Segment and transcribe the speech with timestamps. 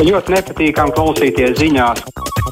[0.00, 2.00] Ļoti nepatīkami klausīties ziņās.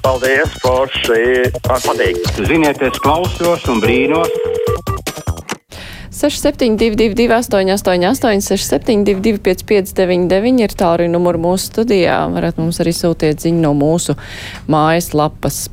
[0.05, 1.49] Paldies, Forši!
[1.65, 2.21] Patīk!
[2.45, 4.29] Ziniet, es klausos un brīnos.
[6.19, 12.19] 6722, 888, 672, 559, ir tālruņa numuri mūsu studijā.
[12.35, 14.17] Varat mums arī sūtiet ziņu no mūsu
[14.69, 15.69] mājaslapas.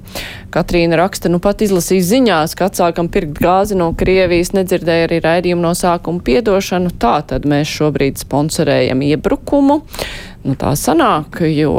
[0.54, 5.66] Katrīna raksta, nu pat izlasīja ziņās, ka atsākam pirkt gāzi no Krievijas, nedzirdēja arī raidījumu
[5.66, 6.94] no sākuma piedošanu.
[7.02, 9.82] Tā tad mēs šobrīd sponsorējam iebrukumu.
[10.46, 11.74] Nu, tā sanāk, jo,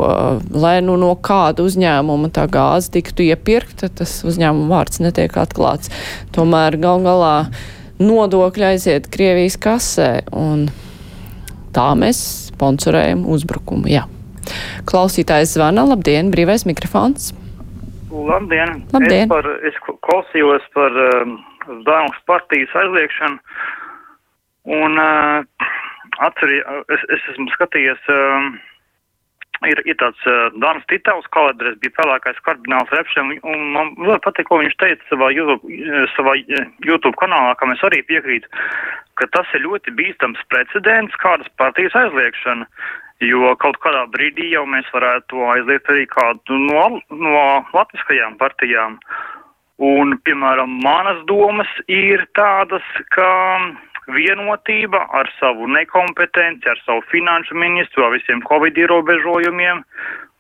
[0.51, 5.93] lai nu no kāda uzņēmuma tā gāze tiktu iepirkta, tas uzņēmuma vārds netiek atklāts.
[6.35, 7.37] Tomēr gal galā
[8.03, 10.67] nodokļi aiziet Krievijas kasē, un
[11.77, 12.19] tā mēs
[12.51, 13.87] sponsorējam uzbrukumu.
[13.93, 14.09] Jā.
[14.91, 17.31] Klausītājs zvana, labdien, brīvais mikrofons.
[18.11, 18.83] Labdien!
[18.91, 19.27] Labdien.
[19.27, 19.79] Es, par, es
[20.09, 21.39] klausījos par um,
[21.87, 23.39] Dāngas partijas aizliekšanu,
[24.83, 25.71] un uh,
[26.25, 26.63] atcerī,
[26.95, 28.57] es, es esmu skatījies, um,
[29.65, 34.49] ir, ir tāds uh, Dānas Titāvs kalendārs, bija pelēkais kardināls Repšem, un man ļoti patīk,
[34.51, 38.51] ko viņš teica savā YouTube, eh, savā eh, YouTube kanālā, kam es arī piekrītu,
[39.21, 42.69] ka tas ir ļoti bīstams precedents kādas partijas aizliekšana.
[43.25, 48.99] Jo kaut kādā brīdī jau mēs varētu aizliegt arī kādu no, no latviskajām partijām.
[49.81, 52.85] Un, piemēram, manas domas ir tādas,
[53.17, 53.29] ka
[54.15, 59.83] vienotība ar savu nekompetenci, ar savu finanšu ministru, ar visiem covid ierobežojumiem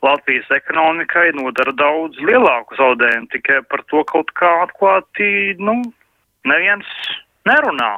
[0.04, 5.80] Latvijas ekonomikai nodara daudz lielāku zaudējumu, tikai par to kaut kā atklāti, nu,
[6.46, 6.90] neviens
[7.48, 7.94] nerunā.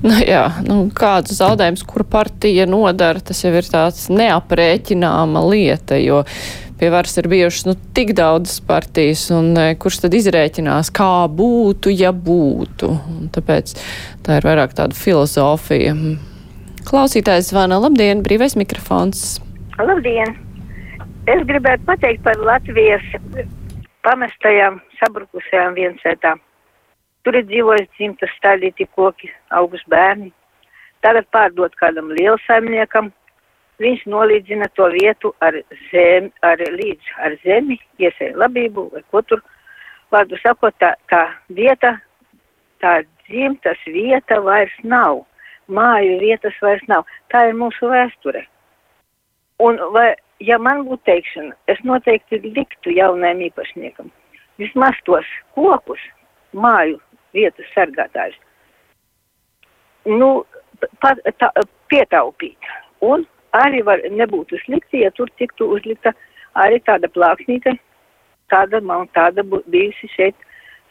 [0.00, 6.22] Nu, jā, nu, kāds zaudējums, kur partija nodara, tas jau ir tāds neaprēķināma lieta, jo
[6.80, 11.92] pie varas ir bijušas nu, tik daudzas partijas, un e, kurš tad izrēķinās, kā būtu,
[11.92, 12.88] ja būtu.
[13.12, 13.74] Un tāpēc
[14.24, 15.92] tā ir vairāk tāda filozofija.
[16.88, 19.38] Klausītājs zvana, labdien, brīvais mikrofons.
[19.76, 20.38] Labdien!
[21.28, 23.04] Es gribētu pateikt par Latvijas
[24.06, 26.40] pamestajām, sabrukusajām viensētām.
[27.24, 30.32] Tur ir dzīvojis dzimtas stādīti koki, augus bērni.
[31.04, 33.12] Tagad pārdot kādam lielsaimniekam.
[33.80, 35.56] Viņš nolīdzina to vietu ar
[35.88, 39.42] zemi, ar līdz ar zemi, iesēja labību vai ko tur.
[40.12, 41.22] Vārdu sakot, tā, tā
[41.54, 41.94] vieta,
[42.82, 45.24] tā dzimtas vieta vairs nav.
[45.70, 47.06] Māju vietas vairs nav.
[47.30, 48.42] Tā ir mūsu vēsture.
[49.62, 50.08] Un vai,
[50.42, 54.10] ja man būtu teikšana, es noteikti liktu jaunajam īpašniekam
[54.60, 56.00] vismaz tos kokus,
[56.52, 56.98] māju
[57.36, 58.36] vietas sargātājus,
[60.10, 60.30] nu,
[61.02, 61.50] pa, tā,
[61.92, 62.70] pietaupīt.
[63.04, 63.24] Un
[63.56, 66.12] arī var, nebūtu slikti, ja tur tiktu uzlikta
[66.58, 67.76] arī tāda plāksnīte,
[68.50, 70.36] tāda man tāda bijusi šeit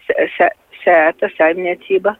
[0.07, 2.15] sē- sē- sēta saimniecība.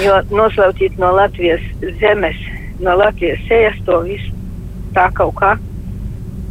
[0.00, 1.64] Jo noslaucīt no Latvijas
[2.00, 2.36] zemes,
[2.80, 4.32] no Latvijas sējas to visu
[4.94, 5.56] tā kaut kā.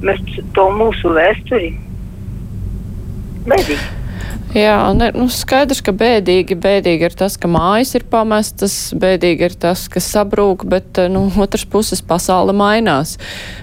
[0.01, 0.19] Mēs
[0.53, 1.73] to mūsu vēsturi.
[3.49, 3.98] Bēdīgi.
[4.49, 9.55] Jā, ne, nu skaidrs, ka bēdīgi, bēdīgi ir tas, ka mājas ir pamestas, bēdīgi ir
[9.61, 13.19] tas, ka sabrūk, bet eh, nu, otrs puses pasaule mainās.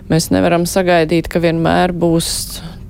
[0.07, 2.29] Mēs nevaram sagaidīt, ka vienmēr būs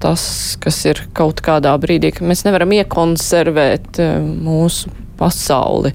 [0.02, 0.26] tas,
[0.60, 5.94] kas ir kaut kādā brīdī, ka mēs nevaram iekonservēt eh, mūsu pasauli.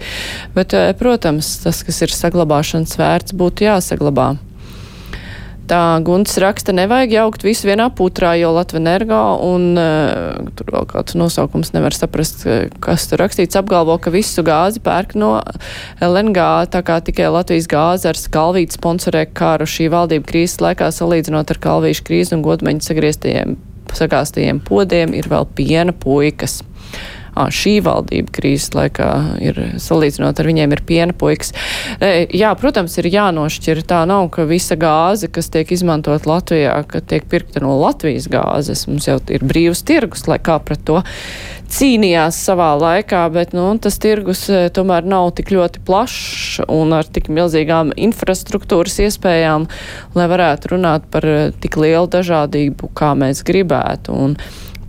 [0.58, 4.34] Bet, eh, protams, tas, kas ir saglabāšanas vērts, būtu jāsaglabā.
[5.72, 11.16] Tā Gunts raksta, nevajag jaukt visu vienā putrā, jo Latvenergo un uh, tur vēl kāds
[11.16, 15.38] nosaukums nevar saprast, eh, kas tur rakstīts, apgalvo, ka visu gāzi pērk no
[16.04, 16.44] LNG,
[16.74, 21.62] tā kā tikai Latvijas gāze ar skalvītu sponsorē kāru šī valdība krīzes laikā salīdzinot ar
[21.64, 23.56] kalvīšu krīzi un godmeņu sagrieztajiem,
[23.96, 26.66] sagāstajiem podiem ir vēl piena puikas.
[27.32, 29.10] Šī valdība krīzes laikā
[29.44, 31.54] ir salīdzinot ar viņiem ir piena puikas.
[32.36, 33.84] Jā, protams, ir jānošķir.
[33.88, 38.84] Tā nav, ka visa gāze, kas tiek izmantot Latvijā, ka tiek pirkta no Latvijas gāzes.
[38.90, 41.02] Mums jau ir brīvs tirgus, lai kā pret to
[41.72, 44.44] cīnījās savā laikā, bet nu, tas tirgus
[44.76, 49.70] tomēr nav tik ļoti plašs un ar tik milzīgām infrastruktūras iespējām,
[50.18, 51.28] lai varētu runāt par
[51.64, 54.18] tik lielu dažādību, kā mēs gribētu.
[54.26, 54.36] Un,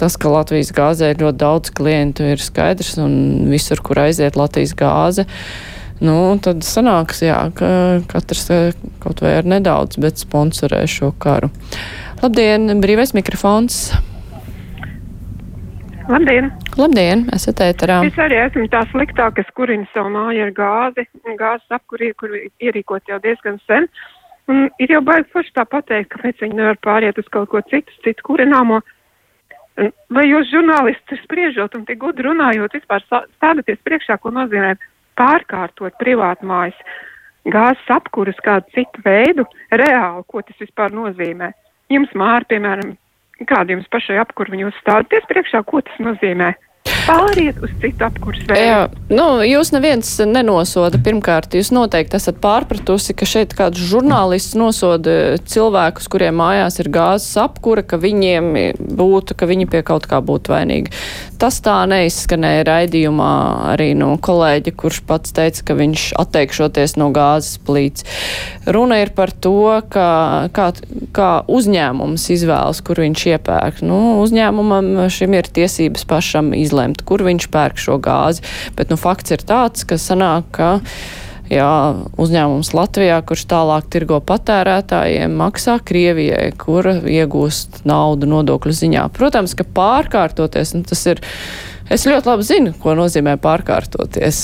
[0.03, 3.13] Tas, ka Latvijas gāzē ir ļoti daudz klientu, ir skaidrs, un
[3.47, 5.23] visur, kur aiziet Latvijas gāze,
[6.03, 7.69] nu, tad sanāks, jā, ka
[8.11, 8.73] katrs eh,
[9.05, 11.53] kaut vai ar nedaudz, bet sponsorē šo karu.
[12.19, 13.93] Labdien, brīvais mikrofons!
[16.11, 16.51] Labdien!
[16.81, 18.01] Labdien, esat ēterā.
[18.09, 21.05] Es arī esmu tā sliktā, kas kurina savu māju ar gāzi,
[21.39, 23.87] gāzes apkurī, kur ierīkot jau diezgan sen.
[24.51, 27.95] Un ir jau baigi forši tā pateikt, kāpēc viņi nevar pāriet uz kaut ko citu,
[28.03, 28.81] citu kurināmo.
[29.81, 34.75] Un Vai jūs žurnālisti spriežot un tik gudri runājot, vispār stādaties priekšā, ko nozīmē
[35.17, 36.77] pārkārtot privātu mājas
[37.49, 41.53] gāzes apkuras kādu citu veidu, reāli, ko tas vispār nozīmē?
[41.93, 42.95] jums māri, piemēram,
[43.49, 46.53] kāda jums pašai apkurva jūs stādaties priekšā, ko tas nozīmē?
[47.07, 48.63] Pāriet uz citu apkursu veidu.
[48.63, 48.81] Jā,
[49.13, 51.01] nu, jūs neviens nenosoda.
[51.03, 57.37] Pirmkārt, jūs noteikti esat pārpratusi, ka šeit kāds žurnālists nosoda cilvēkus, kuriem mājās ir gāzes
[57.43, 58.53] apkura, ka viņiem
[58.99, 60.95] būtu, ka viņi pie kaut kā būtu vainīgi.
[61.43, 63.31] Tas tā neizskanēja raidījumā
[63.73, 68.07] arī no kolēģa, kurš pats teica, ka viņš atteikšoties no gāzes plīts.
[68.71, 70.07] Runa ir par to, ka,
[70.55, 70.69] kā,
[71.11, 73.83] kā uzņēmums izvēlas, kur viņš iepērk.
[73.83, 78.47] Nu, uzņēmumam šim ir tiesības pašam izlemt, kur viņš pērk šo gāzi.
[78.79, 80.71] Bet nu, fakts ir tāds, ka sanāk, ka
[81.51, 81.73] jā,
[82.21, 89.07] uzņēmums Latvijā, kurš tālāk tirgo patērētājiem, maksā Krievijai, kur iegūst naudu nodokļu ziņā.
[89.17, 91.23] Protams, ka pārkārtoties, nu, tas ir.
[91.93, 94.39] Es ļoti labi zinu, ko nozīmē pārkārtoties,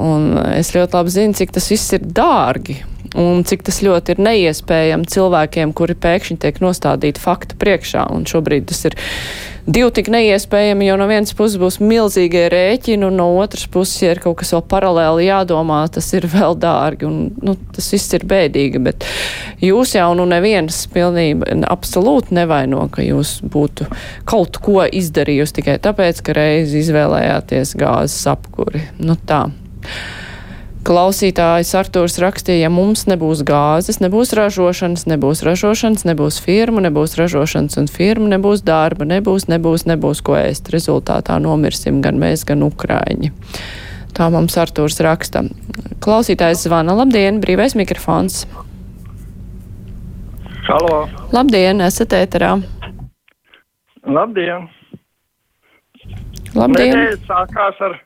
[0.00, 2.80] un es ļoti labi zinu, cik tas viss ir dārgi
[3.18, 8.06] un cik tas ļoti ir neiespējami cilvēkiem, kuri pēkšņi tiek nostādīti faktu priekšā.
[8.14, 8.96] Un šobrīd tas ir
[9.66, 14.14] divi tik neiespējami, jo no vienas puses būs milzīgie rēķini, un no otras puses, ja
[14.14, 18.26] ir kaut kas vēl paralēli jādomā, tas ir vēl dārgi, un nu, tas viss ir
[18.30, 19.06] bēdīgi, bet
[19.64, 23.90] jūs jau nu neviens pilnībā absolūti nevaino, ka jūs būtu
[24.30, 28.86] kaut ko izdarījusi tikai tāpēc, ka reiz izvēlējāties gāzes apkuri.
[29.02, 29.46] Nu tā.
[30.80, 37.76] Klausītājs Artūrs rakstīja, ja mums nebūs gāzes, nebūs ražošanas, nebūs ražošanas, nebūs firmu, nebūs ražošanas
[37.82, 40.72] un firmu, nebūs darba, nebūs, nebūs, nebūs ko ēst.
[40.72, 43.28] Rezultātā nomirsim gan mēs, gan Ukraiņi.
[44.16, 45.44] Tā mums Artūrs raksta.
[46.00, 46.96] Klausītājs zvana.
[46.96, 48.46] Labdien, brīvais mikrofons.
[50.64, 51.02] Halo.
[51.36, 52.54] Labdien, esat ēterā.
[54.08, 54.64] Labdien.
[56.56, 56.96] Labdien.
[56.96, 58.00] Nedēļa sākās ar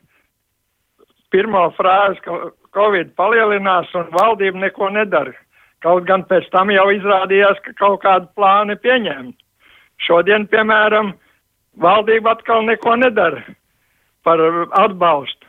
[1.33, 2.37] pirmo frāzi, ka
[2.75, 5.33] Covid palielinās un valdība neko nedara.
[5.85, 9.35] Kaut gan pēc tam jau izrādījās, ka kaut kādu plānu pieņemt.
[10.01, 11.13] Šodien, piemēram,
[11.79, 13.43] valdība atkal neko nedara
[14.25, 14.41] par
[14.81, 15.47] atbalstu.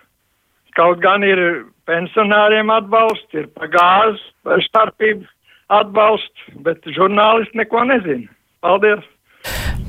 [0.76, 1.40] Kaut gan ir
[1.88, 5.24] pensionāriem atbalsts, ir pa gāzes starpību
[5.72, 8.28] atbalsts, bet žurnālisti neko nezina.
[8.60, 9.15] Paldies!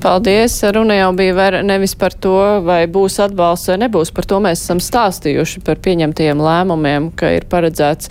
[0.07, 0.63] Paldies!
[0.63, 4.13] Runa jau bija nevis par to, vai būs atbalsts vai nebūs.
[4.15, 8.07] Par to mēs esam stāstījuši par pieņemtajiem lēmumiem, ka ir paredzēts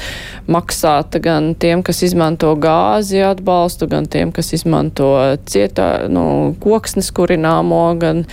[0.53, 5.09] maksāt gan tiem, kas izmanto gāzi atbalstu, gan tiem, kas izmanto
[5.49, 8.27] cietā, nu, koksnes kurināmo, gan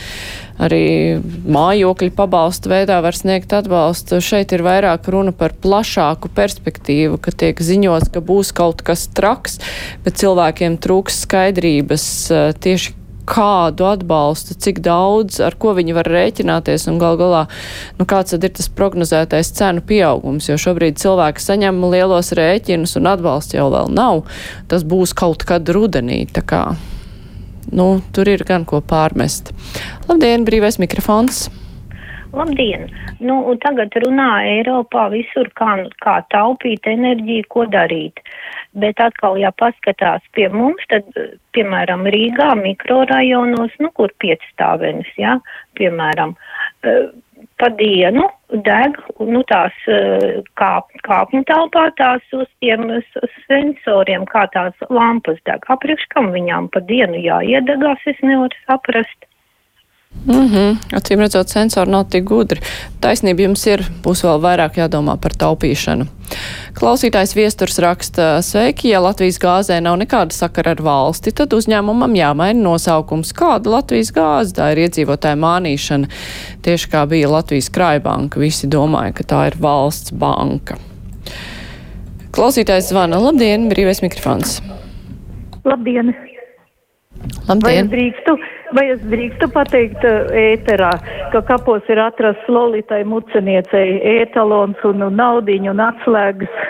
[0.60, 4.20] arī mājokļu pabalstu veidā var sniegt atbalstu.
[4.20, 9.62] Šeit ir vairāk runa par plašāku perspektīvu, ka tiek ziņots, ka būs kaut kas traks,
[10.04, 12.98] bet cilvēkiem trūks skaidrības eh, tieši
[13.30, 17.46] kādu atbalstu, cik daudz, ar ko viņi var rēķināties un gal galā,
[18.00, 23.12] nu kāds tad ir tas prognozētais cenu pieaugums, jo šobrīd cilvēki saņem lielos rēķinus un
[23.14, 24.24] atbalsts jau vēl nav.
[24.72, 26.64] Tas būs kaut kad rudenī, tā kā,
[27.72, 29.56] nu, tur ir gan ko pārmest.
[30.10, 31.48] Labdien, brīvais mikrofons!
[32.34, 32.88] Labdien!
[33.22, 38.22] Nu, tagad runā Eiropā visur, kā, kā taupīt enerģiju, ko darīt.
[38.74, 41.06] Bet atkal, ja paskatās pie mums, tad,
[41.54, 46.34] piemēram, Rīgā mikrorajonos, nu, kur piecstāvenes, jā, ja, piemēram,
[46.90, 47.12] eh,
[47.62, 48.26] pa dienu
[48.66, 52.90] deg, nu, tās eh, kāp, kāpņu telpā tās uz tiem
[53.46, 55.70] sensoriem, kā tās lampas deg.
[55.70, 59.30] Apriekš kam viņām pa dienu jāiedegās, es nevaru saprast.
[60.26, 60.78] Mm -hmm.
[60.96, 62.62] Acīm redzot, sensori nav tik gudri.
[63.02, 66.06] Taisnība jums ir, būs vēl vairāk jādomā par taupīšanu.
[66.74, 72.62] Klausītājs viesturs raksta, sveiki, ja Latvijas gāzē nav nekāda sakara ar valsti, tad uzņēmumam jāmaina
[72.62, 73.34] nosaukums.
[73.34, 74.56] Kāda Latvijas gāze?
[74.56, 76.08] Tā ir iedzīvotāja mānīšana.
[76.62, 80.78] Tieši kā bija Latvijas krājbanka, visi domāja, ka tā ir valsts banka.
[82.32, 84.62] Klausītājs zvana, labdien, brīvais mikrofons.
[85.66, 86.16] Labdien!
[87.48, 87.62] Labdien!
[87.62, 88.38] Vai drīkstu?
[88.74, 90.92] Vai es drīkstu pateikt ēterā,
[91.34, 96.64] ka kapos ir atrasts Lolitai Muceniecei ētalons un naudiņu un atslēgas?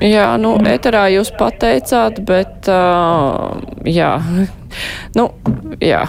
[0.00, 4.10] Jā, nu, ēterā jūs pateicāt, bet, uh, jā,
[5.16, 5.26] nu,
[5.82, 6.00] jā,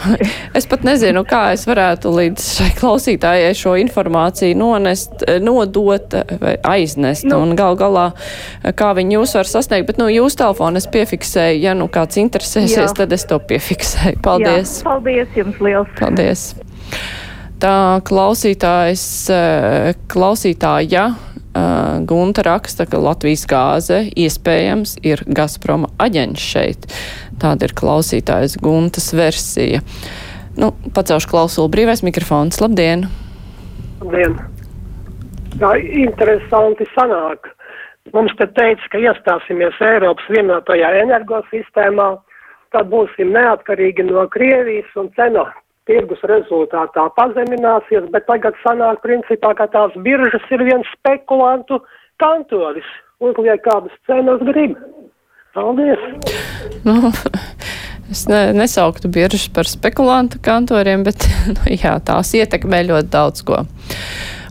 [0.58, 7.28] es pat nezinu, kā es varētu līdz šai klausītājai šo informāciju nonest, nodot vai aiznest,
[7.30, 8.10] nu, un gal galā,
[8.78, 12.78] kā viņi jūs var sasniegt, bet, nu, jūs telefonu es piefiksēju, ja nu kāds interesēsies,
[12.84, 12.94] jā.
[13.02, 14.22] tad es to piefiksēju.
[14.26, 14.80] Paldies!
[14.82, 15.98] Jā, paldies jums liels!
[16.00, 16.48] Paldies!
[17.62, 17.76] Tā
[18.08, 19.04] klausītājs,
[20.10, 21.12] klausītāja
[21.52, 26.86] Uh, Gunta raksta, ka Latvijas gāze iespējams ir Gazproma aģents šeit.
[27.42, 29.82] Tāda ir klausītājas Guntas versija.
[30.60, 32.60] Nu, pacelšu klausulu brīvais mikrofons.
[32.62, 33.08] Labdien!
[34.02, 34.38] Labdien!
[35.62, 37.50] Tā interesanti sanāk.
[38.14, 42.08] Mums te teica, ka iestāsimies Eiropas vienotajā energosistēmā,
[42.74, 45.46] tad būsim neatkarīgi no Krievijas un cena
[45.90, 51.82] tirgus rezultātā pazemināsies, bet tagad sanāk principā, ka tās biržas ir viens spekulantu
[52.22, 52.88] kantoris.
[53.22, 54.78] Uzliek kādas cenas grib.
[55.54, 56.00] Paldies!
[56.84, 57.12] Nu,
[58.12, 63.66] es ne, nesauktu biržas par spekulantu kantoriem, bet nu, jā, tās ietekmē ļoti daudz ko.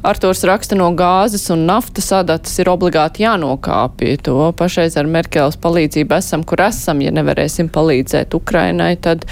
[0.01, 4.21] Artūrs raksta no gāzes un naftas adatas ir obligāti jānokāpja.
[4.25, 7.03] To pašreiz ar Merkeles palīdzību esam, kur esam.
[7.05, 9.27] Ja nevarēsim palīdzēt Ukrainai, tad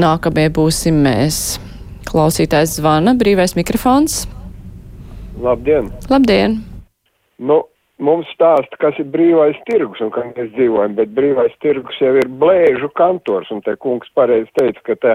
[0.00, 1.58] nākamie būsim mēs.
[2.08, 4.22] Klausītājs zvana, brīvais mikrofons.
[5.44, 5.92] Labdien!
[6.08, 6.62] Labdien!
[7.44, 7.60] Nu,
[7.98, 12.28] mums stāsta, kas ir brīvais tirgus un kā mēs dzīvojam, bet brīvais tirgus jau ir
[12.42, 15.14] blēžu kantors, un te kungs pareizi teica, ka tā,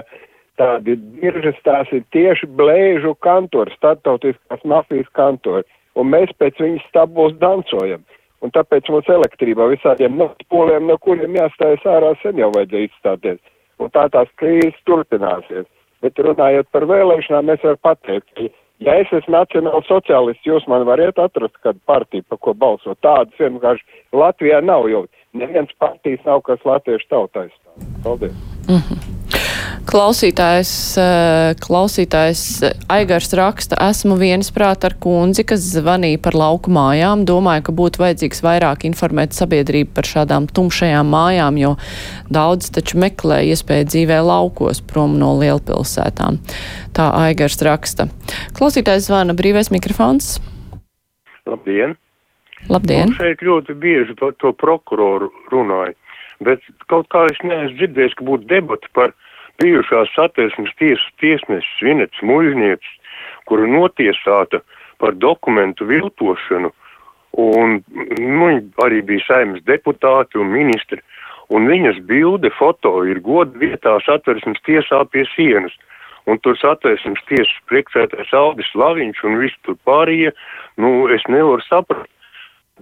[0.60, 7.36] tādi biržas tās ir tieši blēžu kantori, startautiskās mafijas kantori, un mēs pēc viņas stabos
[7.42, 8.04] dancojam.
[8.40, 13.40] Un tāpēc mums elektrībā visādiem naftapoliem, no kuriem jāstājas ārā, sen jau vajadzēja izstāties.
[13.80, 15.68] Un tā tās krīzes turpināsies.
[16.00, 18.48] Bet runājot par vēlēšanām, es varu pateikt, ka
[18.84, 22.98] ja es esmu nacionāls sociālists, jūs man variet atrast kādu partiju, pa ko balsot.
[23.04, 23.84] Tādas vienkārši
[24.16, 27.52] Latvijā nav, jo neviens partijas nav, kas latviešu tautais.
[28.04, 28.36] Paldies!
[28.68, 29.19] Mm -hmm.
[29.90, 32.62] Klausītājs, eh, klausītājs
[32.94, 37.24] Aigars raksta, esmu viensprāt ar kundzi, kas zvanīja par lauku mājām.
[37.26, 41.72] Domāju, ka būtu vajadzīgs vairāk informēt sabiedrību par šādām tumšajām mājām, jo
[42.30, 46.38] daudz taču meklē iespēju dzīvē laukos prom no lielpilsētām.
[46.94, 48.06] Tā Aigars raksta.
[48.54, 50.36] Klausītājs zvana brīvais mikrofons.
[51.50, 51.96] Labdien!
[52.70, 53.10] Labdien!
[53.10, 55.96] Un šeit ļoti bieži par to prokuroru runāja,
[56.46, 59.16] bet kaut kā es neesmu dzirdējis, ka būtu debati par
[59.60, 62.92] bijušās satversmes tiesas tiesnesis Vinets Muļņietis,
[63.48, 64.62] kura notiesāta
[65.00, 66.72] par dokumentu viltošanu,
[67.40, 67.80] un
[68.18, 68.48] nu,
[68.84, 71.00] arī bija saimnes deputāti un ministri,
[71.50, 75.74] un viņas bilde foto ir goda vietā satversmes tiesā pie sienas.
[76.28, 80.34] Un tur satversmes tiesas priekšētais Aldis Laviņš un viss tur pārējie,
[80.78, 82.10] nu, es nevaru saprast,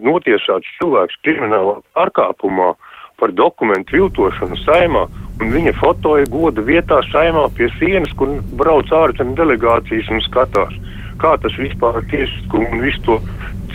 [0.02, 2.72] notiesāts cilvēks kriminālā pārkāpumā
[3.18, 5.08] par dokumentu viltošanu saimā
[5.38, 10.74] Un viņa fotoja goda vietā saimā pie sienas, kur brauc ārzemju delegācijas un skatās,
[11.22, 13.18] kā tas vispār ir tiesiskumu un visu to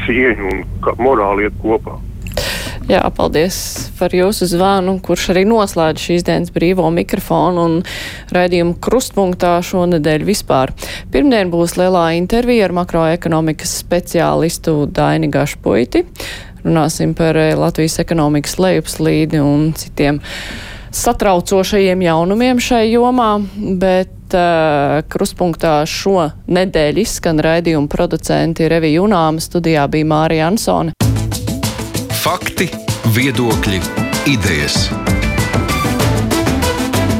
[0.03, 0.65] cieņu un
[0.99, 1.95] morāli iet kopā.
[2.89, 3.55] Jā, paldies
[3.95, 7.75] par jūsu zvanu, kurš arī noslēdz šīs dienas brīvo mikrofonu un
[8.35, 10.75] raidījumu krustpunktā šonadēļ vispār.
[11.13, 16.03] Pirmdien būs lielā intervija ar makroekonomikas speciālistu Daini Gašpuiti.
[16.63, 20.21] Runāsim par eh, Latvijas ekonomikas lejupslīdi un citiem
[20.93, 23.31] satraucošajiem jaunumiem šai jomā,
[23.81, 30.93] bet uh, kruspunktā šo nedēļu izskan raidījuma producenti Revija Junāma, studijā bija Mārija Ansone.
[32.21, 32.69] Fakti,
[33.17, 33.81] viedokļi,
[34.35, 34.85] idejas.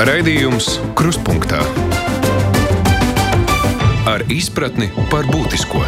[0.04, 1.64] Raidījums Kruspunktā
[4.10, 5.82] ar izpratni par būtisko.